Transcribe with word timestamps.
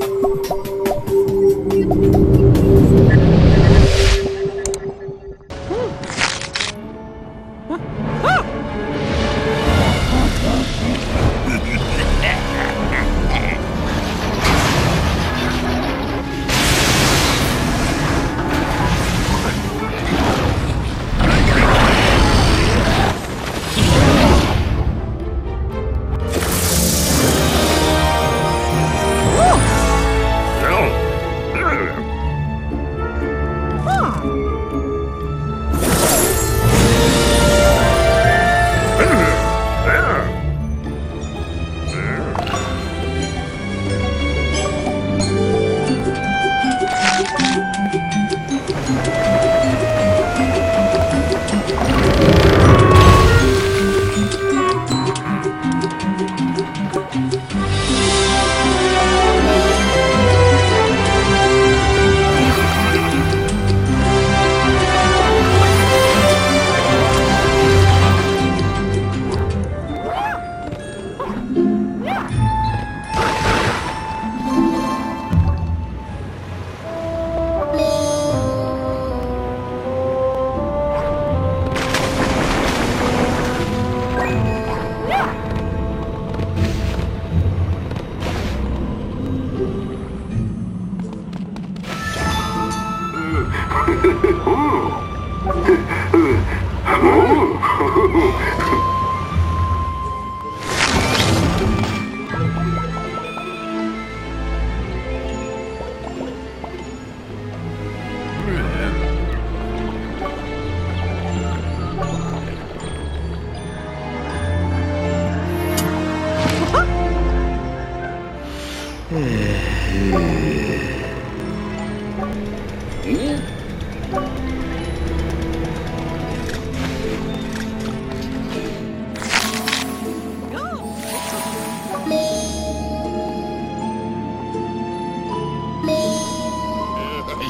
you 0.00 0.37
Hum? 97.00 97.47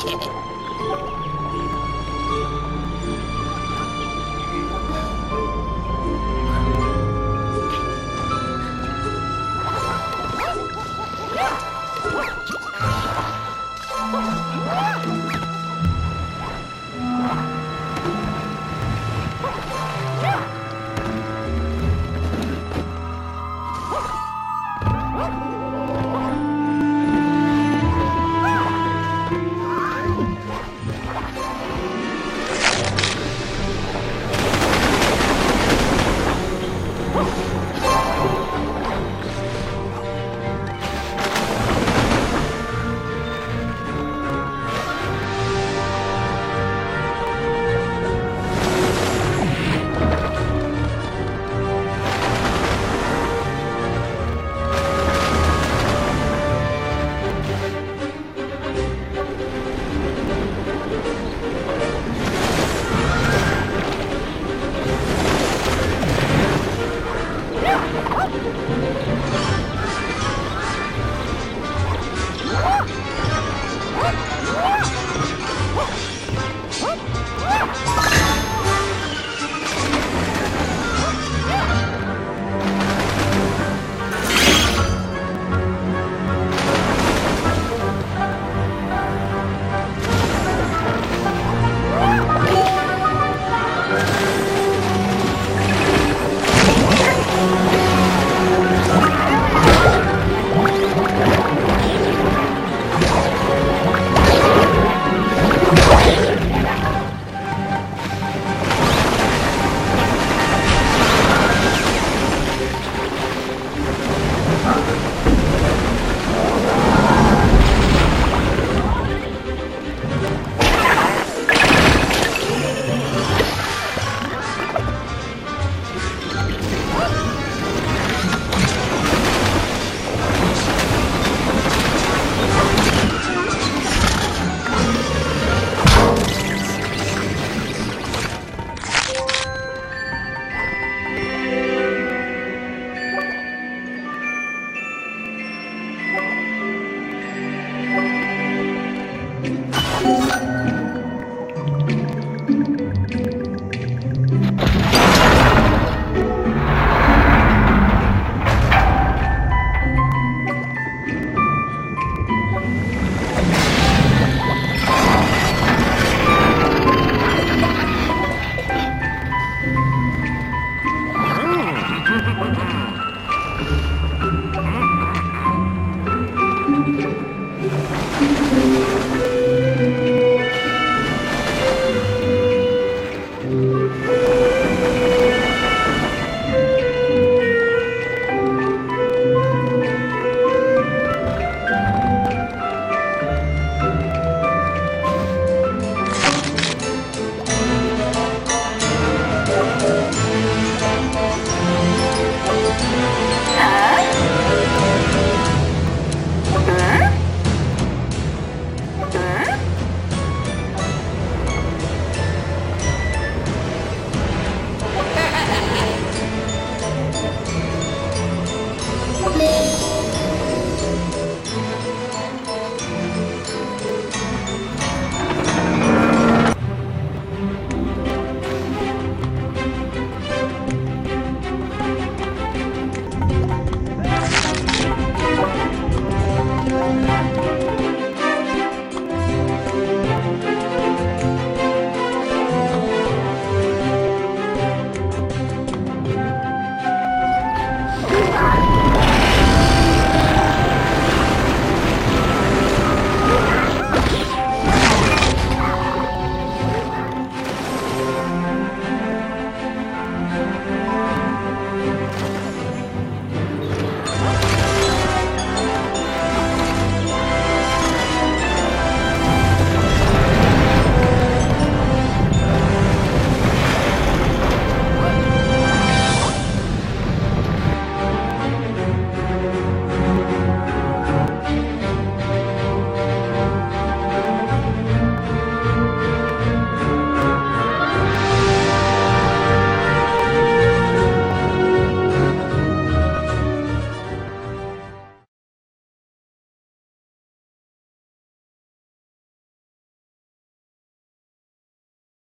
kidding. 0.08 0.47